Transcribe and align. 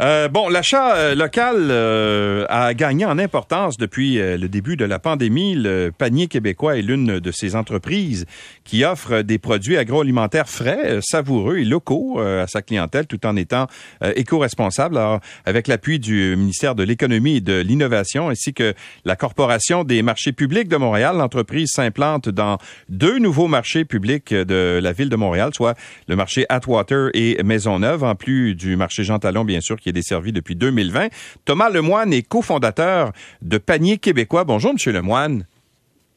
Euh, 0.00 0.28
bon, 0.28 0.48
l'achat 0.48 0.94
euh, 0.94 1.14
local 1.16 1.56
euh, 1.70 2.46
a 2.48 2.72
gagné 2.72 3.04
en 3.04 3.18
importance 3.18 3.78
depuis 3.78 4.16
le 4.16 4.48
début 4.48 4.76
de 4.76 4.84
la 4.84 5.00
pandémie. 5.00 5.56
Le 5.56 5.90
panier 5.96 6.28
québécois 6.28 6.76
est 6.76 6.82
l'une 6.82 7.18
de 7.18 7.30
ces 7.32 7.56
entreprises 7.56 8.24
qui 8.62 8.84
offre 8.84 9.22
des 9.22 9.38
produits 9.38 9.76
agroalimentaires 9.76 10.48
frais, 10.48 11.00
savoureux 11.02 11.58
et 11.58 11.64
locaux 11.64 12.20
à 12.20 12.46
sa 12.46 12.62
clientèle 12.62 13.06
tout 13.06 13.26
en 13.26 13.34
étant 13.34 13.66
éco-responsable. 14.14 14.98
avec 15.44 15.66
l'appui 15.66 15.98
du 15.98 16.36
ministère 16.36 16.74
de 16.74 16.82
l'Économie 16.82 17.36
et 17.36 17.40
de 17.40 17.60
l'Innovation 17.60 18.28
ainsi 18.28 18.52
que 18.52 18.74
la 19.04 19.16
Corporation 19.16 19.84
des 19.84 20.02
marchés 20.02 20.32
publics 20.32 20.68
de 20.68 20.76
Montréal, 20.76 21.16
l'entreprise 21.16 21.70
s'implante 21.72 22.28
dans 22.28 22.58
deux 22.88 23.18
nouveaux 23.18 23.48
marchés 23.48 23.84
publics 23.84 24.32
de 24.32 24.78
la 24.82 24.92
ville 24.92 25.08
de 25.08 25.16
Montréal, 25.16 25.50
soit 25.54 25.76
le 26.06 26.16
marché 26.16 26.46
Atwater 26.48 27.10
et 27.14 27.42
Maisonneuve, 27.42 28.04
en 28.04 28.14
plus 28.14 28.54
du 28.54 28.76
marché 28.76 29.02
Jean 29.02 29.18
Talon, 29.18 29.44
bien 29.44 29.60
sûr, 29.60 29.77
qui 29.80 29.88
est 29.88 29.92
desservi 29.92 30.32
depuis 30.32 30.56
2020. 30.56 31.08
Thomas 31.44 31.70
Lemoine 31.70 32.12
est 32.12 32.26
cofondateur 32.26 33.12
de 33.42 33.58
Panier 33.58 33.98
québécois. 33.98 34.44
Bonjour, 34.44 34.72
Monsieur 34.72 34.92
Lemoine. 34.92 35.46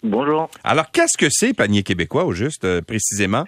Bonjour. 0.03 0.49
Alors, 0.63 0.91
qu'est-ce 0.91 1.17
que 1.17 1.27
c'est 1.29 1.53
Panier 1.53 1.83
québécois, 1.83 2.25
au 2.25 2.33
juste, 2.33 2.65
euh, 2.65 2.81
précisément? 2.81 3.45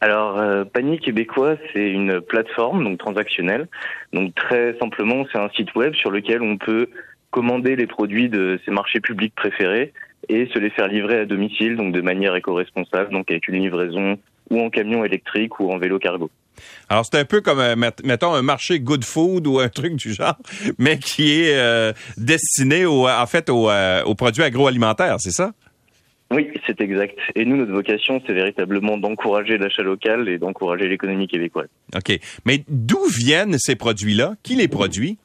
Alors, 0.00 0.38
euh, 0.38 0.64
Panier 0.64 0.98
québécois, 0.98 1.56
c'est 1.72 1.90
une 1.90 2.20
plateforme 2.20 2.84
donc 2.84 2.98
transactionnelle. 2.98 3.68
Donc, 4.12 4.34
très 4.34 4.76
simplement, 4.78 5.24
c'est 5.32 5.38
un 5.38 5.48
site 5.50 5.74
web 5.74 5.94
sur 5.94 6.10
lequel 6.10 6.42
on 6.42 6.58
peut 6.58 6.88
commander 7.30 7.76
les 7.76 7.86
produits 7.86 8.28
de 8.28 8.60
ses 8.64 8.70
marchés 8.70 9.00
publics 9.00 9.34
préférés 9.34 9.92
et 10.28 10.46
se 10.46 10.58
les 10.58 10.70
faire 10.70 10.86
livrer 10.88 11.20
à 11.20 11.24
domicile, 11.24 11.76
donc 11.76 11.92
de 11.92 12.00
manière 12.00 12.36
éco-responsable, 12.36 13.10
donc 13.10 13.30
avec 13.30 13.48
une 13.48 13.60
livraison 13.60 14.18
ou 14.50 14.60
en 14.60 14.70
camion 14.70 15.04
électrique 15.04 15.58
ou 15.58 15.70
en 15.72 15.78
vélo 15.78 15.98
cargo. 15.98 16.30
Alors, 16.88 17.04
c'est 17.04 17.18
un 17.18 17.24
peu 17.24 17.40
comme, 17.40 17.60
euh, 17.60 17.74
mettons, 17.76 18.34
un 18.34 18.42
marché 18.42 18.80
good 18.80 19.04
food 19.04 19.46
ou 19.46 19.58
un 19.58 19.68
truc 19.70 19.96
du 19.96 20.12
genre, 20.12 20.36
mais 20.78 20.98
qui 20.98 21.40
est 21.40 21.54
euh, 21.54 21.92
destiné, 22.16 22.84
au, 22.84 23.08
en 23.08 23.26
fait, 23.26 23.48
euh, 23.48 24.02
aux, 24.04 24.14
produits 24.14 24.42
agroalimentaires, 24.42 25.16
c'est 25.18 25.30
ça? 25.30 25.52
Oui, 26.30 26.48
c'est 26.66 26.80
exact. 26.80 27.18
Et 27.34 27.44
nous, 27.44 27.56
notre 27.56 27.72
vocation, 27.72 28.22
c'est 28.26 28.32
véritablement 28.32 28.96
d'encourager 28.96 29.58
l'achat 29.58 29.82
local 29.82 30.28
et 30.30 30.38
d'encourager 30.38 30.88
l'économie 30.88 31.28
québécoise. 31.28 31.68
OK. 31.94 32.18
Mais 32.46 32.64
d'où 32.68 33.04
viennent 33.06 33.58
ces 33.58 33.76
produits-là? 33.76 34.34
Qui 34.42 34.54
les 34.54 34.68
produit? 34.68 35.18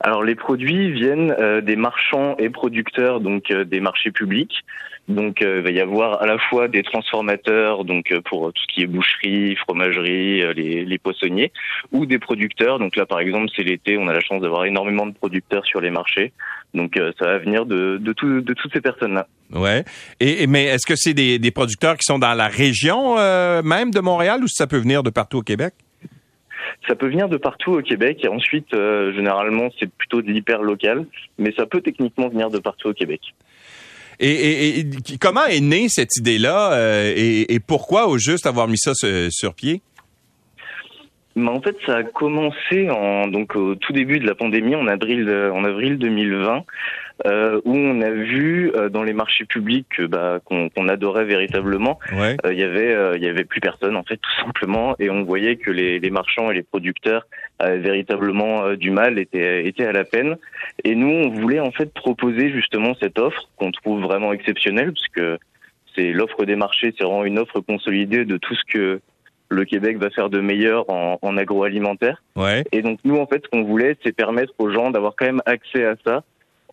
Alors 0.00 0.22
les 0.22 0.34
produits 0.34 0.92
viennent 0.92 1.34
euh, 1.38 1.60
des 1.60 1.76
marchands 1.76 2.36
et 2.38 2.50
producteurs, 2.50 3.20
donc 3.20 3.50
euh, 3.50 3.64
des 3.64 3.80
marchés 3.80 4.10
publics. 4.10 4.64
Donc 5.08 5.42
euh, 5.42 5.58
il 5.58 5.62
va 5.62 5.70
y 5.70 5.80
avoir 5.80 6.22
à 6.22 6.26
la 6.26 6.38
fois 6.38 6.68
des 6.68 6.82
transformateurs, 6.82 7.84
donc 7.84 8.12
pour 8.24 8.52
tout 8.52 8.62
ce 8.62 8.74
qui 8.74 8.82
est 8.82 8.86
boucherie, 8.86 9.54
fromagerie, 9.56 10.54
les, 10.54 10.84
les 10.84 10.98
poissonniers, 10.98 11.52
ou 11.92 12.06
des 12.06 12.18
producteurs. 12.18 12.78
Donc 12.78 12.96
là 12.96 13.04
par 13.04 13.20
exemple 13.20 13.48
c'est 13.54 13.64
l'été, 13.64 13.98
on 13.98 14.08
a 14.08 14.12
la 14.12 14.20
chance 14.20 14.40
d'avoir 14.40 14.64
énormément 14.64 15.06
de 15.06 15.14
producteurs 15.14 15.66
sur 15.66 15.80
les 15.80 15.90
marchés. 15.90 16.32
Donc 16.72 16.98
ça 17.18 17.26
va 17.26 17.38
venir 17.38 17.66
de, 17.66 17.98
de, 17.98 18.12
tout, 18.12 18.40
de 18.40 18.54
toutes 18.54 18.72
ces 18.72 18.80
personnes-là. 18.80 19.28
Ouais. 19.52 19.84
Et, 20.20 20.46
mais 20.46 20.64
est-ce 20.64 20.86
que 20.86 20.96
c'est 20.96 21.14
des, 21.14 21.38
des, 21.38 21.50
producteurs 21.50 21.96
qui 21.96 22.04
sont 22.04 22.18
dans 22.18 22.34
la 22.34 22.48
région 22.48 23.16
même 23.62 23.90
de 23.90 24.00
Montréal 24.00 24.42
ou 24.42 24.48
ça 24.48 24.66
peut 24.66 24.78
venir 24.78 25.02
de 25.02 25.10
partout 25.10 25.38
au 25.38 25.42
Québec? 25.42 25.74
Ça 26.88 26.94
peut 26.94 27.08
venir 27.08 27.28
de 27.28 27.36
partout 27.36 27.72
au 27.72 27.82
Québec 27.82 28.20
et 28.22 28.28
ensuite, 28.28 28.72
euh, 28.74 29.12
généralement, 29.14 29.68
c'est 29.78 29.90
plutôt 29.90 30.20
de 30.20 30.30
l'hyper 30.30 30.62
local, 30.62 31.06
mais 31.38 31.52
ça 31.56 31.66
peut 31.66 31.80
techniquement 31.80 32.28
venir 32.28 32.50
de 32.50 32.58
partout 32.58 32.88
au 32.88 32.92
Québec. 32.92 33.20
Et, 34.20 34.86
comment 35.20 35.44
est 35.46 35.60
née 35.60 35.88
cette 35.88 36.16
idée-là 36.16 36.72
euh, 36.72 37.12
et, 37.16 37.60
pourquoi 37.60 38.08
au 38.08 38.18
juste 38.18 38.46
avoir 38.46 38.68
mis 38.68 38.78
ça 38.78 38.92
sur, 38.94 39.54
pied? 39.54 39.82
Mais 41.36 41.48
en 41.48 41.60
fait, 41.60 41.76
ça 41.84 41.96
a 41.96 42.02
commencé 42.04 42.88
en, 42.90 43.26
donc 43.26 43.56
au 43.56 43.74
tout 43.74 43.92
début 43.92 44.20
de 44.20 44.26
la 44.26 44.34
pandémie, 44.36 44.76
en 44.76 44.86
avril, 44.86 45.28
en 45.52 45.64
avril 45.64 45.98
2020, 45.98 46.64
euh, 47.26 47.60
où 47.64 47.76
on 47.76 48.00
a 48.00 48.10
vu 48.10 48.72
euh, 48.74 48.88
dans 48.88 49.02
les 49.02 49.12
marchés 49.12 49.44
publics 49.44 50.00
bah, 50.02 50.40
qu'on 50.44 50.88
adorait 50.88 51.24
véritablement, 51.24 51.98
euh, 52.12 52.36
il 52.50 52.58
y 52.58 52.62
avait 52.62 53.16
il 53.16 53.22
y 53.22 53.28
avait 53.28 53.44
plus 53.44 53.60
personne 53.60 53.96
en 53.96 54.02
fait 54.02 54.16
tout 54.16 54.44
simplement, 54.44 54.96
et 54.98 55.10
on 55.10 55.22
voyait 55.22 55.56
que 55.56 55.70
les, 55.70 56.00
les 56.00 56.10
marchands 56.10 56.50
et 56.50 56.54
les 56.54 56.62
producteurs 56.62 57.26
avaient 57.58 57.78
véritablement 57.78 58.74
du 58.74 58.90
mal, 58.90 59.18
étaient 59.18 59.66
étaient 59.66 59.86
à 59.86 59.92
la 59.92 60.04
peine, 60.04 60.36
et 60.82 60.94
nous 60.94 61.08
on 61.08 61.30
voulait 61.30 61.60
en 61.60 61.70
fait 61.70 61.92
proposer 61.94 62.50
justement 62.50 62.94
cette 63.00 63.18
offre 63.18 63.48
qu'on 63.56 63.70
trouve 63.70 64.02
vraiment 64.02 64.32
exceptionnelle 64.32 64.92
parce 64.92 65.08
que 65.08 65.38
c'est 65.94 66.12
l'offre 66.12 66.44
des 66.44 66.56
marchés, 66.56 66.92
c'est 66.98 67.04
vraiment 67.04 67.24
une 67.24 67.38
offre 67.38 67.60
consolidée 67.60 68.24
de 68.24 68.36
tout 68.36 68.54
ce 68.54 68.64
que 68.72 69.00
le 69.54 69.64
Québec 69.64 69.98
va 69.98 70.10
faire 70.10 70.30
de 70.30 70.40
meilleur 70.40 70.88
en, 70.90 71.18
en 71.22 71.36
agroalimentaire. 71.36 72.22
Ouais. 72.36 72.64
Et 72.72 72.82
donc 72.82 72.98
nous, 73.04 73.16
en 73.16 73.26
fait, 73.26 73.42
ce 73.44 73.48
qu'on 73.48 73.64
voulait, 73.64 73.96
c'est 74.04 74.12
permettre 74.12 74.52
aux 74.58 74.70
gens 74.70 74.90
d'avoir 74.90 75.14
quand 75.16 75.26
même 75.26 75.42
accès 75.46 75.84
à 75.84 75.94
ça 76.04 76.22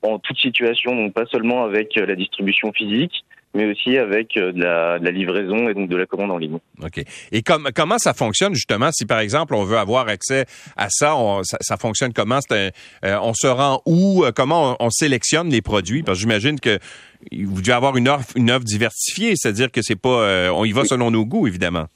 en 0.01 0.19
toute 0.19 0.37
situation, 0.37 0.95
donc 0.95 1.13
pas 1.13 1.25
seulement 1.31 1.63
avec 1.63 1.95
euh, 1.97 2.05
la 2.05 2.15
distribution 2.15 2.71
physique, 2.73 3.13
mais 3.53 3.69
aussi 3.69 3.97
avec 3.97 4.35
euh, 4.37 4.51
de 4.51 4.63
la, 4.63 4.97
de 4.97 5.05
la, 5.05 5.11
livraison 5.11 5.69
et 5.69 5.73
donc 5.73 5.89
de 5.89 5.95
la 5.95 6.05
commande 6.05 6.31
en 6.31 6.37
ligne. 6.37 6.57
OK. 6.81 7.03
Et 7.31 7.43
com 7.43 7.69
comment 7.75 7.99
ça 7.99 8.13
fonctionne 8.13 8.55
justement? 8.55 8.89
Si 8.91 9.05
par 9.05 9.19
exemple 9.19 9.53
on 9.53 9.63
veut 9.63 9.77
avoir 9.77 10.07
accès 10.07 10.45
à 10.75 10.87
ça, 10.89 11.15
on, 11.15 11.43
ça, 11.43 11.57
ça, 11.61 11.77
fonctionne 11.77 12.13
comment? 12.13 12.39
Euh, 12.51 12.71
On 13.03 13.33
se 13.33 13.47
rend 13.47 13.81
où? 13.85 14.25
Comment 14.35 14.75
on, 14.79 14.89
sélectionne 14.89 15.49
les 15.49 15.61
produits? 15.61 16.01
Parce 16.01 16.17
que 16.17 16.21
j'imagine 16.21 16.59
que 16.59 16.79
vous 17.31 17.61
devez 17.61 17.73
avoir 17.73 17.95
une 17.97 18.09
offre, 18.09 18.35
une 18.35 18.49
offre 18.49 18.65
diversifiée, 18.65 19.33
c'est-à-dire 19.35 19.71
que 19.71 19.81
c'est 19.83 19.99
pas, 19.99 20.51
on 20.51 20.65
y 20.65 20.71
va 20.71 20.85
selon 20.85 21.11
nos 21.11 21.25
goûts 21.25 21.47
évidemment. 21.47 21.87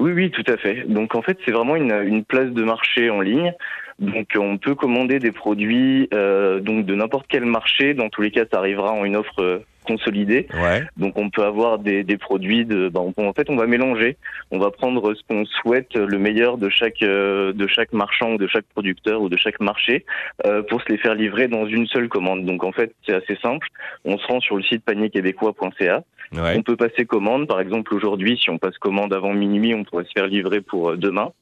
Oui, 0.00 0.12
oui, 0.12 0.30
tout 0.30 0.44
à 0.50 0.56
fait. 0.56 0.88
Donc 0.88 1.14
en 1.14 1.22
fait, 1.22 1.38
c'est 1.44 1.52
vraiment 1.52 1.76
une, 1.76 1.92
une 1.92 2.24
place 2.24 2.50
de 2.50 2.64
marché 2.64 3.10
en 3.10 3.20
ligne 3.20 3.52
donc 4.00 4.28
on 4.34 4.56
peut 4.56 4.74
commander 4.74 5.18
des 5.18 5.30
produits 5.30 6.08
euh, 6.14 6.58
donc 6.60 6.86
de 6.86 6.94
n'importe 6.94 7.26
quel 7.28 7.44
marché. 7.44 7.92
Dans 7.92 8.08
tous 8.08 8.22
les 8.22 8.30
cas, 8.30 8.44
ça 8.50 8.58
arrivera 8.58 8.92
en 8.92 9.04
une 9.04 9.14
offre 9.14 9.62
euh. 9.92 10.62
Ouais. 10.62 10.82
Donc 10.96 11.18
on 11.18 11.30
peut 11.30 11.44
avoir 11.44 11.78
des, 11.78 12.04
des 12.04 12.16
produits 12.16 12.64
de. 12.64 12.88
Ben, 12.88 13.12
en 13.16 13.32
fait, 13.32 13.48
on 13.50 13.56
va 13.56 13.66
mélanger. 13.66 14.16
On 14.50 14.58
va 14.58 14.70
prendre 14.70 15.14
ce 15.14 15.22
qu'on 15.28 15.44
souhaite, 15.44 15.94
le 15.94 16.18
meilleur 16.18 16.58
de 16.58 16.68
chaque 16.68 17.02
euh, 17.02 17.52
de 17.52 17.66
chaque 17.66 17.92
marchand 17.92 18.32
ou 18.32 18.38
de 18.38 18.46
chaque 18.46 18.66
producteur 18.66 19.22
ou 19.22 19.28
de 19.28 19.36
chaque 19.36 19.60
marché 19.60 20.04
euh, 20.46 20.62
pour 20.62 20.82
se 20.82 20.88
les 20.88 20.98
faire 20.98 21.14
livrer 21.14 21.48
dans 21.48 21.66
une 21.66 21.86
seule 21.86 22.08
commande. 22.08 22.44
Donc 22.44 22.64
en 22.64 22.72
fait, 22.72 22.94
c'est 23.06 23.14
assez 23.14 23.36
simple. 23.42 23.68
On 24.04 24.18
se 24.18 24.26
rend 24.26 24.40
sur 24.40 24.56
le 24.56 24.62
site 24.62 24.84
panierquébécois.ca. 24.84 26.02
Ouais. 26.32 26.54
On 26.56 26.62
peut 26.62 26.76
passer 26.76 27.06
commande. 27.06 27.48
Par 27.48 27.60
exemple, 27.60 27.94
aujourd'hui, 27.94 28.38
si 28.40 28.50
on 28.50 28.58
passe 28.58 28.78
commande 28.78 29.12
avant 29.12 29.32
minuit, 29.32 29.74
on 29.74 29.84
pourrait 29.84 30.04
se 30.04 30.12
faire 30.12 30.26
livrer 30.26 30.60
pour 30.60 30.96
demain. 30.96 31.32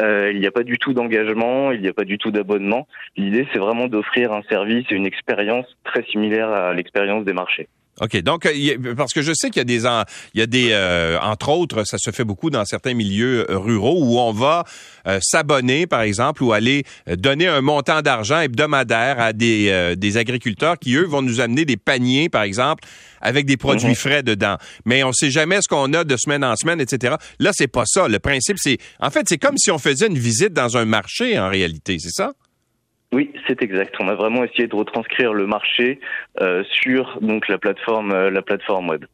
Euh, 0.00 0.30
il 0.32 0.40
n'y 0.40 0.46
a 0.46 0.50
pas 0.50 0.62
du 0.62 0.78
tout 0.78 0.92
d'engagement, 0.92 1.72
il 1.72 1.80
n'y 1.80 1.88
a 1.88 1.92
pas 1.92 2.04
du 2.04 2.18
tout 2.18 2.30
d'abonnement. 2.30 2.86
L'idée, 3.16 3.46
c'est 3.52 3.58
vraiment 3.58 3.88
d'offrir 3.88 4.32
un 4.32 4.42
service 4.42 4.86
et 4.90 4.94
une 4.94 5.06
expérience 5.06 5.66
très 5.84 6.04
similaire 6.04 6.50
à 6.50 6.74
l'expérience 6.74 7.24
des 7.24 7.32
marchés. 7.32 7.68
OK. 8.00 8.16
Donc, 8.22 8.46
euh, 8.46 8.94
parce 8.96 9.12
que 9.12 9.22
je 9.22 9.32
sais 9.34 9.50
qu'il 9.50 9.60
y 9.60 9.60
a 9.60 9.64
des, 9.64 9.84
il 10.34 10.40
y 10.40 10.42
a 10.42 10.46
des, 10.46 10.68
euh, 10.70 11.18
entre 11.20 11.48
autres, 11.50 11.84
ça 11.84 11.98
se 11.98 12.10
fait 12.10 12.24
beaucoup 12.24 12.50
dans 12.50 12.64
certains 12.64 12.94
milieux 12.94 13.50
euh, 13.50 13.58
ruraux 13.58 13.98
où 14.00 14.18
on 14.18 14.32
va 14.32 14.64
s'abonner, 15.22 15.86
par 15.86 16.02
exemple, 16.02 16.42
ou 16.42 16.52
aller 16.52 16.84
donner 17.06 17.46
un 17.46 17.62
montant 17.62 18.02
d'argent 18.02 18.40
hebdomadaire 18.40 19.18
à 19.18 19.32
des, 19.32 19.94
des 19.96 20.16
agriculteurs 20.18 20.78
qui, 20.78 20.96
eux, 20.96 21.06
vont 21.06 21.22
nous 21.22 21.40
amener 21.40 21.64
des 21.64 21.78
paniers, 21.78 22.28
par 22.28 22.42
exemple, 22.42 22.84
avec 23.22 23.46
des 23.46 23.56
produits 23.56 23.88
mhm. 23.88 23.94
frais 23.94 24.22
dedans. 24.22 24.58
Mais 24.84 25.02
on 25.04 25.12
sait 25.14 25.30
jamais 25.30 25.60
ce 25.62 25.68
qu'on 25.68 25.94
a 25.94 26.04
de 26.04 26.16
semaine 26.18 26.44
en 26.44 26.56
semaine, 26.56 26.78
etc. 26.78 27.14
Là, 27.38 27.52
c'est 27.54 27.68
pas 27.68 27.84
ça. 27.86 28.06
Le 28.06 28.18
principe, 28.18 28.58
c'est, 28.60 28.76
en 29.00 29.08
fait, 29.08 29.22
c'est 29.26 29.38
comme 29.38 29.56
si 29.56 29.70
on 29.70 29.78
faisait 29.78 30.08
une 30.08 30.18
visite 30.18 30.52
dans 30.52 30.76
un 30.76 30.84
marché, 30.84 31.38
en 31.38 31.48
réalité. 31.48 31.96
C'est 31.98 32.12
ça? 32.12 32.32
Oui, 33.12 33.32
c'est 33.46 33.62
exact. 33.62 33.94
On 34.00 34.08
a 34.08 34.14
vraiment 34.14 34.44
essayé 34.44 34.66
de 34.66 34.74
retranscrire 34.74 35.32
le 35.32 35.46
marché 35.46 36.00
euh, 36.40 36.62
sur 36.70 37.18
donc 37.22 37.48
la 37.48 37.58
plateforme 37.58 38.12
euh, 38.12 38.30
la 38.30 38.42
plateforme 38.42 38.90
web. 38.90 39.06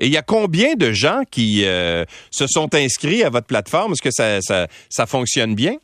Et 0.00 0.06
il 0.06 0.12
y 0.12 0.16
a 0.16 0.22
combien 0.22 0.74
de 0.74 0.92
gens 0.92 1.22
qui 1.30 1.64
euh, 1.64 2.04
se 2.30 2.46
sont 2.48 2.74
inscrits 2.74 3.22
à 3.22 3.30
votre 3.30 3.46
plateforme? 3.46 3.92
Est-ce 3.92 4.02
que 4.02 4.10
ça, 4.10 4.40
ça, 4.40 4.66
ça 4.88 5.06
fonctionne 5.06 5.54
bien? 5.54 5.76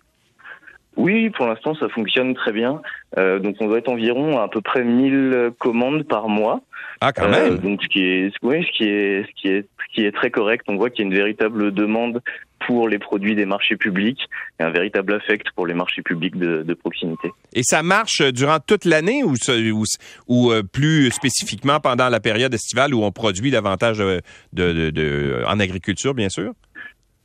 Oui, 0.97 1.31
pour 1.31 1.47
l'instant, 1.47 1.75
ça 1.75 1.89
fonctionne 1.89 2.35
très 2.35 2.53
bien. 2.53 2.81
Euh, 3.19 3.39
donc, 3.39 3.57
on 3.61 3.67
doit 3.67 3.79
être 3.79 3.89
environ 3.89 4.39
à 4.39 4.49
peu 4.49 4.61
près 4.61 4.85
1000 4.85 5.51
commandes 5.59 6.05
par 6.05 6.29
mois. 6.29 6.61
Ah, 7.01 7.13
quand 7.13 7.29
même. 7.29 7.59
donc, 7.59 7.83
ce 7.83 7.89
qui 7.89 8.05
est, 8.05 8.33
oui, 8.43 8.65
ce 8.65 8.77
qui 8.77 8.85
est, 8.85 9.25
ce 9.25 9.41
qui 9.41 9.49
est, 9.49 9.63
ce 9.63 9.95
qui 9.95 10.07
est 10.07 10.13
très 10.13 10.31
correct. 10.31 10.65
On 10.69 10.77
voit 10.77 10.91
qu'il 10.91 11.05
y 11.05 11.09
a 11.09 11.11
une 11.11 11.17
véritable 11.17 11.73
demande 11.73 12.23
pour 12.67 12.89
les 12.89 12.99
produits 12.99 13.35
des 13.35 13.45
marchés 13.45 13.77
publics 13.77 14.21
et 14.59 14.63
un 14.63 14.71
véritable 14.71 15.15
affect 15.15 15.49
pour 15.55 15.67
les 15.67 15.75
marchés 15.75 16.03
publics 16.03 16.37
de, 16.37 16.63
de 16.63 16.75
proximité. 16.75 17.31
Et 17.53 17.63
ça 17.63 17.83
marche 17.83 18.23
durant 18.33 18.59
toute 18.59 18.85
l'année 18.85 19.23
ou, 19.23 19.35
ou, 19.49 19.85
ou, 20.29 20.51
euh, 20.51 20.63
plus 20.63 21.11
spécifiquement 21.11 21.81
pendant 21.81 22.09
la 22.09 22.21
période 22.21 22.55
estivale 22.55 22.95
où 22.95 23.03
on 23.03 23.13
produit 23.13 23.51
davantage 23.51 23.99
de, 23.99 24.23
de, 24.53 24.91
de 24.91 25.43
en 25.47 25.61
agriculture, 25.61 26.15
bien 26.15 26.31
sûr? 26.31 26.53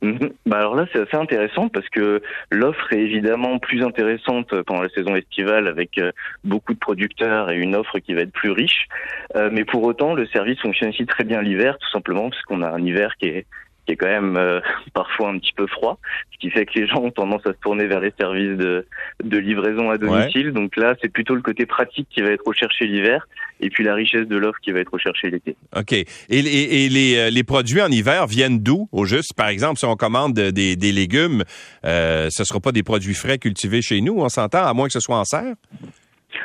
Mhm. 0.02 0.30
Bah 0.46 0.58
alors 0.58 0.74
là, 0.74 0.86
c'est 0.92 1.00
assez 1.00 1.16
intéressant 1.16 1.68
parce 1.68 1.88
que 1.90 2.22
l'offre 2.50 2.92
est 2.92 3.00
évidemment 3.00 3.58
plus 3.58 3.84
intéressante 3.84 4.62
pendant 4.62 4.82
la 4.82 4.88
saison 4.88 5.14
estivale 5.14 5.68
avec 5.68 5.98
euh, 5.98 6.10
beaucoup 6.42 6.72
de 6.72 6.78
producteurs 6.78 7.50
et 7.50 7.56
une 7.58 7.76
offre 7.76 7.98
qui 7.98 8.14
va 8.14 8.22
être 8.22 8.32
plus 8.32 8.50
riche. 8.50 8.88
Euh, 9.36 9.50
mais 9.52 9.64
pour 9.64 9.82
autant, 9.82 10.14
le 10.14 10.26
service 10.26 10.58
fonctionne 10.60 10.88
aussi 10.88 11.04
très 11.04 11.24
bien 11.24 11.42
l'hiver, 11.42 11.76
tout 11.78 11.90
simplement 11.90 12.30
parce 12.30 12.42
qu'on 12.42 12.62
a 12.62 12.70
un 12.70 12.82
hiver 12.82 13.14
qui 13.18 13.26
est, 13.26 13.46
qui 13.90 13.94
est 13.94 13.96
quand 13.96 14.22
même 14.22 14.36
euh, 14.36 14.60
parfois 14.94 15.30
un 15.30 15.38
petit 15.38 15.52
peu 15.52 15.66
froid, 15.66 15.98
ce 16.32 16.38
qui 16.38 16.50
fait 16.50 16.66
que 16.66 16.78
les 16.78 16.86
gens 16.86 17.02
ont 17.02 17.10
tendance 17.10 17.42
à 17.44 17.52
se 17.52 17.58
tourner 17.60 17.86
vers 17.86 18.00
les 18.00 18.12
services 18.18 18.56
de, 18.56 18.86
de 19.22 19.38
livraison 19.38 19.90
à 19.90 19.98
domicile. 19.98 20.52
Donc 20.52 20.76
là, 20.76 20.94
c'est 21.02 21.12
plutôt 21.12 21.34
le 21.34 21.42
côté 21.42 21.66
pratique 21.66 22.08
qui 22.10 22.20
va 22.20 22.30
être 22.30 22.46
recherché 22.46 22.86
l'hiver, 22.86 23.26
et 23.60 23.68
puis 23.68 23.84
la 23.84 23.94
richesse 23.94 24.26
de 24.26 24.36
l'offre 24.36 24.60
qui 24.60 24.70
va 24.70 24.80
être 24.80 24.92
recherchée 24.92 25.30
l'été. 25.30 25.56
OK. 25.76 25.92
Et, 25.92 26.06
et, 26.30 26.88
les, 26.88 27.16
euh, 27.16 27.30
les, 27.30 27.44
produits 27.44 27.82
en 27.82 27.88
hiver 27.88 28.26
viennent 28.26 28.60
d'où, 28.60 28.88
au 28.92 29.04
juste? 29.04 29.34
Par 29.36 29.48
exemple, 29.48 29.78
si 29.78 29.84
on 29.84 29.96
commande 29.96 30.34
des, 30.34 30.76
des 30.76 30.92
légumes, 30.92 31.42
euh, 31.84 32.28
ce 32.30 32.42
ne 32.42 32.46
sera 32.46 32.60
pas 32.60 32.72
des 32.72 32.82
produits 32.82 33.14
frais 33.14 33.38
cultivés 33.38 33.82
chez 33.82 34.00
nous, 34.00 34.14
on 34.18 34.28
s'entend, 34.28 34.64
à 34.64 34.72
moins 34.72 34.86
que 34.86 34.92
ce 34.92 35.00
soit 35.00 35.18
en 35.18 35.24
serre? 35.24 35.54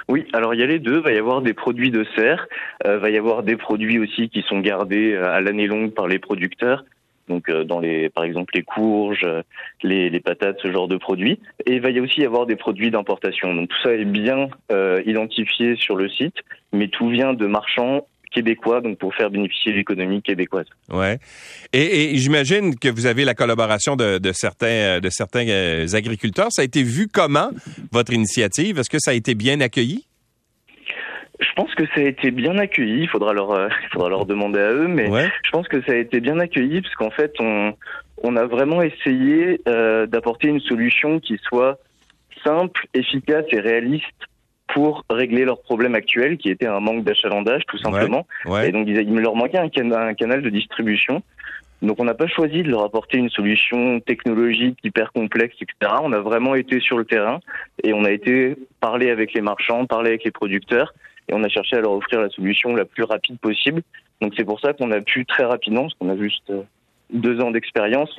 Oui, 0.08 0.26
alors 0.34 0.54
il 0.54 0.60
y 0.60 0.64
a 0.64 0.68
les 0.68 0.80
deux. 0.80 0.98
Il 0.98 1.04
va 1.04 1.12
y 1.12 1.18
avoir 1.18 1.42
des 1.42 1.54
produits 1.54 1.92
de 1.92 2.06
serre, 2.16 2.48
euh, 2.86 2.98
va 2.98 3.10
y 3.10 3.18
avoir 3.18 3.44
des 3.44 3.56
produits 3.56 4.00
aussi 4.00 4.30
qui 4.30 4.42
sont 4.44 4.60
gardés 4.60 5.16
à 5.16 5.42
l'année 5.42 5.68
longue 5.68 5.94
par 5.94 6.08
les 6.08 6.20
producteurs. 6.20 6.84
Donc 7.28 7.50
euh, 7.50 7.64
dans 7.64 7.80
les, 7.80 8.10
par 8.10 8.24
exemple 8.24 8.54
les 8.56 8.64
courges, 8.64 9.28
les, 9.84 10.10
les, 10.10 10.20
patates, 10.20 10.58
ce 10.62 10.72
genre 10.72 10.88
de 10.88 10.98
produits. 10.98 11.40
Et 11.66 11.74
il 11.74 11.82
va 11.82 11.90
y 11.90 12.00
aussi 12.00 12.22
y 12.22 12.26
avoir 12.26 12.46
des 12.46 12.56
produits 12.56 12.92
d'importation. 12.92 13.54
Donc 13.54 13.70
tout 13.70 13.82
ça 13.84 13.94
est 13.94 14.06
bien 14.06 14.50
identifié 15.06 15.76
sur 15.76 15.96
le 15.96 16.10
site, 16.10 16.36
mais 16.72 16.88
tout 16.88 17.10
vient 17.10 17.34
de 17.34 17.46
marchands 17.48 18.06
québécois, 18.36 18.82
donc 18.82 18.98
pour 18.98 19.16
faire 19.16 19.30
bénéficier 19.30 19.72
l'économie 19.72 20.22
québécoise. 20.22 20.68
Ouais. 20.92 21.20
Et, 21.74 22.14
et 22.14 22.18
j'imagine 22.18 22.78
que 22.78 22.90
vous 22.90 23.06
avez 23.06 23.24
la 23.24 23.34
collaboration 23.34 23.96
de, 23.96 24.18
de 24.18 24.32
certains 24.34 25.00
de 25.00 25.10
certains 25.10 25.48
euh, 25.48 25.88
agriculteurs. 25.94 26.48
Ça 26.52 26.62
a 26.62 26.66
été 26.66 26.84
vu 26.84 27.08
comment 27.08 27.50
votre 27.92 28.14
initiative? 28.14 28.80
Est-ce 28.80 28.90
que 28.90 29.00
ça 29.00 29.12
a 29.12 29.14
été 29.14 29.36
bien 29.36 29.62
accueilli? 29.62 30.06
Pense 31.56 31.74
que 31.76 31.86
ça 31.88 32.02
a 32.02 32.04
été 32.04 32.32
bien 32.32 32.58
accueilli. 32.58 33.02
Il 33.02 33.10
faudra 33.10 33.34
leur, 33.34 33.52
euh, 33.52 33.70
faudra 33.92 34.10
leur 34.10 34.26
demander 34.26 34.60
à 34.60 34.72
eux, 34.72 34.88
mais 34.88 35.10
je 35.44 35.52
pense 35.52 35.68
que 35.68 35.82
ça 35.84 35.94
a 35.94 35.96
été 35.96 36.20
bien 36.20 36.40
accueilli 36.40 36.82
parce 36.82 36.96
qu'en 36.96 37.12
fait, 37.12 37.34
on, 37.40 37.74
on 38.24 38.36
a 38.36 38.46
vraiment 38.46 38.82
essayé 38.82 39.62
euh, 39.68 40.06
d'apporter 40.06 40.48
une 40.48 40.62
solution 40.62 41.20
qui 41.20 41.38
soit 41.44 41.78
simple, 42.44 42.88
efficace 42.94 43.46
et 43.52 43.60
réaliste 43.60 44.06
pour 44.74 45.06
régler 45.10 45.46
leurs 45.46 45.62
problèmes 45.62 45.96
actuels, 45.96 46.38
qui 46.38 46.50
était 46.50 46.68
un 46.68 46.80
manque 46.80 47.04
d'achalandage, 47.04 47.64
tout 47.68 47.78
simplement. 47.78 48.26
Et 48.64 48.72
donc, 48.72 48.88
il 48.88 49.14
leur 49.16 49.36
manquait 49.36 49.60
un, 49.60 49.70
canal 49.70 50.42
de 50.42 50.50
distribution. 50.50 51.22
Donc, 51.82 52.00
on 52.00 52.04
n'a 52.04 52.14
pas 52.14 52.28
choisi 52.28 52.64
de 52.64 52.70
leur 52.70 52.84
apporter 52.84 53.18
une 53.18 53.30
solution 53.30 54.00
technologique 54.00 54.80
hyper 54.84 55.12
complexe, 55.12 55.56
etc. 55.62 55.94
On 56.02 56.14
a 56.14 56.20
vraiment 56.20 56.56
été 56.56 56.80
sur 56.80 56.98
le 56.98 57.06
terrain 57.06 57.40
et 57.84 57.94
on 57.94 58.06
a 58.06 58.12
été 58.12 58.56
parler 58.80 59.12
avec 59.12 59.34
les 59.34 59.42
marchands, 59.42 59.86
parler 59.86 60.10
avec 60.10 60.24
les 60.24 60.32
producteurs 60.32 60.94
et 61.30 61.34
on 61.34 61.44
a 61.44 61.50
cherché 61.50 61.76
à 61.76 61.82
leur 61.82 61.92
offrir 61.92 62.22
la 62.22 62.30
solution 62.30 62.76
la 62.76 62.86
plus 62.86 63.04
rapide 63.04 63.40
possible. 63.40 63.82
Donc, 64.22 64.34
c'est 64.38 64.46
pour 64.46 64.60
ça 64.60 64.74
qu'on 64.74 64.92
a 64.92 65.02
pu 65.02 65.26
très 65.26 65.44
rapidement, 65.44 65.84
parce 65.84 65.94
qu'on 65.96 66.10
a 66.10 66.18
juste 66.18 66.50
euh, 66.50 66.62
deux 67.14 67.40
ans 67.40 67.52
d'expérience, 67.52 68.10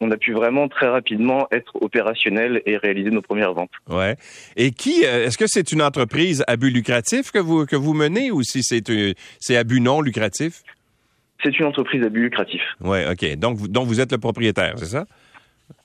on, 0.00 0.10
a 0.10 0.16
pu 0.16 0.32
vraiment 0.32 0.68
très 0.68 0.88
rapidement 0.88 1.46
être 1.50 1.76
opérationnel 1.80 2.62
et 2.66 2.76
réaliser 2.76 3.10
nos 3.10 3.22
premières 3.22 3.54
ventes. 3.54 3.70
Ouais. 3.88 4.16
Et 4.56 4.70
qui 4.70 5.04
euh, 5.04 5.26
est-ce 5.26 5.38
que 5.38 5.46
c'est 5.46 5.72
une 5.72 5.82
entreprise 5.82 6.44
à 6.46 6.56
but 6.56 6.70
lucratif 6.70 7.30
que 7.30 7.38
vous 7.38 7.64
que 7.66 7.76
vous 7.76 7.94
menez 7.94 8.30
ou 8.30 8.42
si 8.42 8.62
c'est 8.62 8.90
euh, 8.90 9.12
c'est 9.38 9.56
à 9.56 9.64
but 9.64 9.80
non 9.80 10.00
lucratif? 10.00 10.62
C'est 11.42 11.58
une 11.58 11.66
entreprise 11.66 12.04
à 12.04 12.08
but 12.08 12.20
lucratif. 12.20 12.60
Ouais, 12.80 13.06
ok. 13.10 13.36
Donc 13.36 13.66
donc 13.68 13.86
vous 13.86 14.00
êtes 14.00 14.12
le 14.12 14.18
propriétaire, 14.18 14.74
c'est 14.76 14.86
ça? 14.86 15.06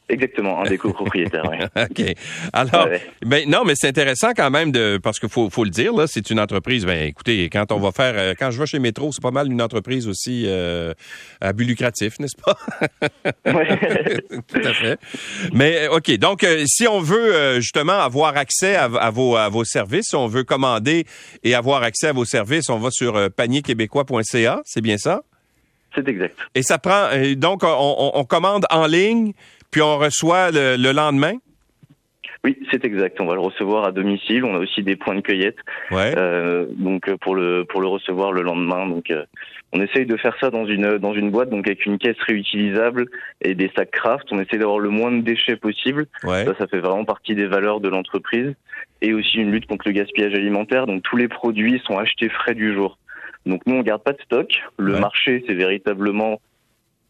Exactement, 0.09 0.61
un 0.61 0.67
des 0.67 0.77
copropriétaires. 0.79 1.47
ouais. 1.47 1.59
OK. 1.89 2.15
Alors, 2.51 2.87
ben 3.23 3.47
non, 3.47 3.63
mais 3.63 3.73
c'est 3.75 3.87
intéressant 3.87 4.31
quand 4.35 4.49
même 4.49 4.71
de 4.71 4.99
parce 5.01 5.19
qu'il 5.19 5.29
faut, 5.29 5.49
faut 5.51 5.63
le 5.63 5.69
dire 5.69 5.93
là, 5.93 6.05
c'est 6.07 6.31
une 6.31 6.39
entreprise. 6.39 6.85
Ben 6.85 7.07
écoutez, 7.07 7.47
quand 7.49 7.71
on 7.71 7.79
va 7.79 7.91
faire, 7.91 8.13
euh, 8.15 8.33
quand 8.37 8.49
je 8.49 8.59
vais 8.59 8.65
chez 8.65 8.79
Métro, 8.79 9.11
c'est 9.11 9.21
pas 9.21 9.29
mal 9.31 9.51
une 9.51 9.61
entreprise 9.61 10.07
aussi 10.07 10.45
euh, 10.47 10.93
à 11.41 11.53
but 11.53 11.65
lucratif, 11.65 12.19
n'est-ce 12.19 12.41
pas? 12.41 12.57
Oui. 13.45 13.63
Tout 14.47 14.61
à 14.63 14.73
fait. 14.73 14.99
Mais 15.53 15.87
euh, 15.87 15.97
OK, 15.97 16.11
donc 16.17 16.45
si 16.65 16.87
on 16.87 16.99
veut 16.99 17.59
justement 17.59 17.99
avoir 17.99 18.37
accès 18.37 18.75
à, 18.75 19.09
vos 19.09 19.35
à 19.35 19.49
vos 19.49 19.63
services, 19.63 20.07
si 20.09 20.15
on 20.15 20.27
veut 20.27 20.43
commander 20.43 21.05
et 21.43 21.53
avoir 21.55 21.83
accès 21.83 22.07
à 22.07 22.13
vos 22.13 22.25
services, 22.25 22.69
on 22.69 22.79
va 22.79 22.89
sur 22.91 23.29
panierquébécois.ca, 23.31 24.61
c'est 24.65 24.81
bien 24.81 24.97
ça? 24.97 25.21
C'est 25.95 26.07
exact. 26.07 26.37
Et 26.55 26.61
ça 26.61 26.77
prend 26.77 27.09
donc 27.35 27.63
on, 27.63 28.11
on 28.13 28.23
commande 28.25 28.65
en 28.69 28.85
ligne 28.85 29.33
puis 29.71 29.81
on 29.81 29.97
reçoit 29.97 30.51
le, 30.51 30.91
lendemain? 30.91 31.33
Oui, 32.43 32.57
c'est 32.71 32.85
exact. 32.85 33.19
On 33.19 33.25
va 33.25 33.33
le 33.35 33.41
recevoir 33.41 33.83
à 33.83 33.91
domicile. 33.91 34.45
On 34.45 34.55
a 34.55 34.59
aussi 34.59 34.81
des 34.81 34.95
points 34.95 35.15
de 35.15 35.21
cueillette. 35.21 35.57
Ouais. 35.91 36.13
Euh, 36.17 36.67
donc 36.71 37.13
pour 37.17 37.35
le 37.35 37.65
pour 37.65 37.81
le 37.81 37.87
recevoir 37.87 38.31
le 38.31 38.43
lendemain. 38.43 38.87
Donc 38.87 39.11
euh, 39.11 39.25
on 39.73 39.81
essaye 39.81 40.05
de 40.05 40.15
faire 40.15 40.33
ça 40.39 40.49
dans 40.49 40.65
une 40.65 40.97
dans 40.99 41.13
une 41.13 41.31
boîte, 41.31 41.49
donc 41.49 41.67
avec 41.67 41.85
une 41.85 41.97
caisse 41.97 42.19
réutilisable 42.25 43.07
et 43.41 43.55
des 43.55 43.69
sacs 43.75 43.91
craft. 43.91 44.25
On 44.31 44.39
essaie 44.39 44.57
d'avoir 44.57 44.79
le 44.79 44.89
moins 44.89 45.11
de 45.11 45.21
déchets 45.21 45.57
possible. 45.57 46.07
Ouais. 46.23 46.45
Ça, 46.45 46.55
ça 46.57 46.67
fait 46.67 46.79
vraiment 46.79 47.03
partie 47.03 47.35
des 47.35 47.45
valeurs 47.45 47.81
de 47.81 47.89
l'entreprise 47.89 48.53
et 49.01 49.13
aussi 49.13 49.37
une 49.37 49.51
lutte 49.51 49.65
contre 49.65 49.87
le 49.87 49.93
gaspillage 49.93 50.33
alimentaire. 50.33 50.87
Donc 50.87 51.03
tous 51.03 51.17
les 51.17 51.27
produits 51.27 51.81
sont 51.85 51.97
achetés 51.97 52.29
frais 52.29 52.55
du 52.55 52.73
jour. 52.73 52.97
Donc 53.45 53.61
nous 53.65 53.75
on 53.75 53.81
garde 53.81 54.03
pas 54.03 54.13
de 54.13 54.21
stock. 54.21 54.49
Le 54.77 54.99
marché 54.99 55.43
c'est 55.47 55.53
véritablement 55.53 56.39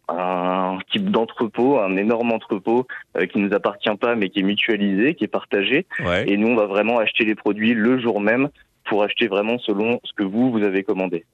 un 0.08 0.80
type 0.92 1.10
d'entrepôt, 1.12 1.80
un 1.80 1.96
énorme 1.96 2.32
entrepôt 2.32 2.88
euh, 3.18 3.26
qui 3.28 3.40
nous 3.40 3.54
appartient 3.54 3.96
pas 4.00 4.16
mais 4.16 4.30
qui 4.30 4.40
est 4.40 4.44
mutualisé, 4.44 5.16
qui 5.16 5.26
est 5.26 5.28
partagé. 5.28 5.86
Et 6.26 6.38
nous, 6.38 6.48
on 6.48 6.56
va 6.56 6.66
vraiment 6.66 7.00
acheter 7.00 7.26
les 7.26 7.36
produits 7.36 7.74
le 7.74 8.00
jour 8.00 8.20
même 8.20 8.50
pour 8.86 9.04
acheter 9.04 9.28
vraiment 9.28 9.60
selon 9.60 10.00
ce 10.04 10.12
que 10.16 10.24
vous, 10.24 10.52
vous 10.52 10.64
avez 10.64 10.84
commandé. 10.84 11.26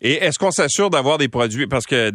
Et 0.00 0.12
est-ce 0.12 0.38
qu'on 0.38 0.50
s'assure 0.50 0.90
d'avoir 0.90 1.18
des 1.18 1.28
produits? 1.28 1.66
Parce 1.66 1.86
que 1.86 2.10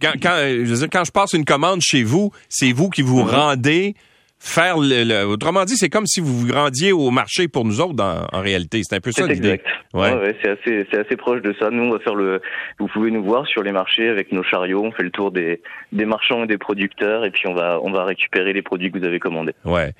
quand, 0.00 0.12
quand, 0.20 0.36
je 0.40 0.86
quand 0.86 1.04
je 1.04 1.12
passe 1.12 1.32
une 1.34 1.44
commande 1.44 1.80
chez 1.80 2.02
vous, 2.02 2.30
c'est 2.48 2.72
vous 2.72 2.90
qui 2.90 3.02
vous 3.02 3.20
mm-hmm. 3.20 3.34
rendez 3.34 3.94
faire 4.38 4.76
le, 4.78 5.24
autrement 5.24 5.64
dit, 5.64 5.76
c'est 5.76 5.88
comme 5.88 6.06
si 6.06 6.20
vous 6.20 6.38
vous 6.38 6.52
rendiez 6.52 6.92
au 6.92 7.10
marché 7.10 7.48
pour 7.48 7.64
nous 7.64 7.80
autres 7.80 8.02
en 8.32 8.40
réalité. 8.40 8.82
C'est 8.82 8.96
un 8.96 9.00
peu 9.00 9.12
ça 9.12 9.26
l'idée. 9.26 9.60
Ouais, 9.94 10.12
ouais, 10.12 10.36
c'est 10.42 10.50
assez, 10.50 10.86
c'est 10.90 10.98
assez 10.98 11.16
proche 11.16 11.42
de 11.42 11.54
ça. 11.58 11.70
Nous, 11.70 11.84
on 11.84 11.90
va 11.90 11.98
faire 12.00 12.14
le. 12.14 12.40
Vous 12.78 12.88
pouvez 12.88 13.10
nous 13.10 13.24
voir 13.24 13.46
sur 13.46 13.62
les 13.62 13.72
marchés 13.72 14.08
avec 14.08 14.32
nos 14.32 14.42
chariots. 14.42 14.82
On 14.84 14.92
fait 14.92 15.02
le 15.02 15.10
tour 15.10 15.30
des, 15.30 15.60
des 15.92 16.04
marchands 16.04 16.44
et 16.44 16.46
des 16.46 16.58
producteurs, 16.58 17.24
et 17.24 17.30
puis 17.30 17.46
on 17.46 17.54
va, 17.54 17.80
on 17.82 17.90
va 17.90 18.04
récupérer 18.04 18.52
les 18.52 18.62
produits 18.62 18.90
que 18.90 18.98
vous 18.98 19.04
avez 19.04 19.18
commandés. 19.18 19.54
Ouais. 19.64 19.92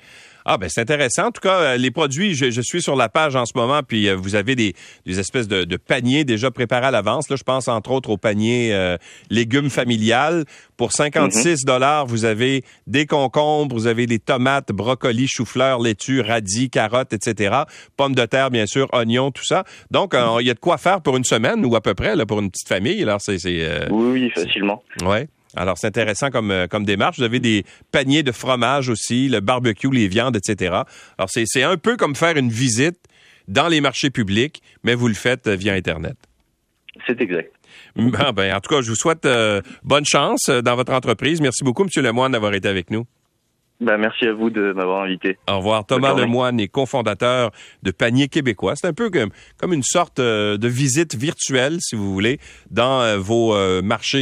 Ah 0.49 0.57
ben 0.57 0.69
c'est 0.69 0.79
intéressant. 0.79 1.25
En 1.25 1.31
tout 1.31 1.41
cas, 1.41 1.59
euh, 1.59 1.77
les 1.77 1.91
produits, 1.91 2.33
je, 2.33 2.61
suis 2.61 2.81
sur 2.81 2.95
la 2.95 3.09
page 3.09 3.35
en 3.35 3.45
ce 3.45 3.51
moment, 3.53 3.81
puis 3.85 4.07
euh, 4.07 4.15
vous 4.15 4.35
avez 4.35 4.55
des, 4.55 4.75
des 5.05 5.19
espèces 5.19 5.49
de, 5.49 5.65
de, 5.65 5.75
paniers 5.75 6.23
déjà 6.23 6.51
préparés 6.51 6.85
à 6.85 6.91
l'avance. 6.91 7.29
Là, 7.29 7.35
je 7.35 7.43
pense 7.43 7.67
entre 7.67 7.91
autres 7.91 8.09
au 8.09 8.15
panier 8.15 8.73
euh, 8.73 8.95
légumes 9.29 9.69
familiales. 9.69 10.45
Pour 10.77 10.93
56 10.93 11.65
dollars, 11.65 12.05
vous 12.05 12.23
avez 12.23 12.63
des 12.85 13.05
concombres, 13.05 13.75
vous 13.75 13.87
avez 13.87 14.05
des 14.05 14.19
tomates, 14.19 14.71
brocolis, 14.71 15.27
choux-fleurs, 15.27 15.81
laitue, 15.81 16.21
radis, 16.21 16.69
carottes, 16.69 17.11
etc. 17.11 17.63
Pommes 17.97 18.15
de 18.15 18.25
terre, 18.25 18.49
bien 18.49 18.67
sûr, 18.67 18.87
oignons, 18.93 19.31
tout 19.31 19.45
ça. 19.45 19.65
Donc, 19.91 20.15
il 20.39 20.47
y 20.47 20.49
a 20.49 20.53
de 20.53 20.59
quoi 20.59 20.77
faire 20.77 21.01
pour 21.01 21.17
une 21.17 21.25
semaine 21.25 21.65
ou 21.65 21.75
à 21.75 21.81
peu 21.81 21.93
près 21.93 22.15
là, 22.15 22.25
pour 22.25 22.39
une 22.39 22.51
petite 22.51 22.69
famille. 22.69 23.03
Alors, 23.03 23.19
c'est, 23.19 23.37
oui, 23.89 23.89
oui, 23.89 24.29
facilement. 24.29 24.81
Ouais. 25.03 25.27
Alors, 25.55 25.77
c'est 25.77 25.87
intéressant 25.87 26.29
comme, 26.29 26.51
euh, 26.51 26.67
comme 26.67 26.85
démarche. 26.85 27.17
Vous 27.17 27.23
avez 27.23 27.39
des 27.39 27.63
paniers 27.91 28.23
de 28.23 28.31
fromage 28.31 28.89
aussi, 28.89 29.29
le 29.29 29.39
barbecue, 29.39 29.89
les 29.91 30.07
viandes, 30.07 30.35
etc. 30.35 30.81
Alors, 31.17 31.29
c'est 31.29 31.63
un 31.63 31.77
peu 31.77 31.97
comme 31.97 32.15
faire 32.15 32.37
une 32.37 32.49
visite 32.49 32.99
dans 33.47 33.67
les 33.67 33.81
marchés 33.81 34.09
publics, 34.09 34.61
mais 34.83 34.93
vous 34.93 35.07
le 35.07 35.13
faites 35.13 35.47
euh, 35.47 35.55
via 35.55 35.73
Internet. 35.73 36.17
C'est 37.05 37.19
exact. 37.21 37.51
ben, 38.33 38.55
en 38.55 38.59
tout 38.59 38.73
cas, 38.73 38.81
je 38.81 38.89
vous 38.89 38.95
souhaite 38.95 39.25
euh, 39.25 39.61
bonne 39.83 40.05
chance 40.05 40.49
dans 40.49 40.75
votre 40.75 40.93
entreprise. 40.93 41.41
Merci 41.41 41.63
beaucoup, 41.63 41.83
M. 41.83 42.03
Lemoine, 42.03 42.31
d'avoir 42.31 42.53
été 42.53 42.67
avec 42.67 42.91
nous. 42.91 43.05
Ben, 43.79 43.97
merci 43.97 44.25
à 44.25 44.33
vous 44.33 44.49
de 44.49 44.73
m'avoir 44.73 45.03
invité. 45.03 45.37
Au 45.47 45.57
revoir. 45.57 45.85
Thomas 45.85 46.15
Lemoine 46.15 46.59
est 46.59 46.67
cofondateur 46.67 47.51
de 47.83 47.91
Panier 47.91 48.27
québécois. 48.27 48.75
C'est 48.75 48.87
un 48.87 48.93
peu 48.93 49.11
comme, 49.11 49.29
comme 49.57 49.71
une 49.71 49.83
sorte 49.83 50.19
euh, 50.19 50.57
de 50.57 50.67
visite 50.67 51.15
virtuelle, 51.15 51.77
si 51.79 51.95
vous 51.95 52.11
voulez, 52.11 52.39
dans 52.71 53.01
euh, 53.01 53.17
vos 53.17 53.55
euh, 53.55 53.83
marchés 53.83 54.17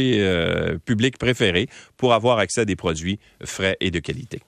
publics 0.84 1.18
préférés 1.18 1.68
pour 1.96 2.12
avoir 2.12 2.38
accès 2.38 2.62
à 2.62 2.64
des 2.64 2.76
produits 2.76 3.18
frais 3.44 3.76
et 3.80 3.90
de 3.90 3.98
qualité. 3.98 4.40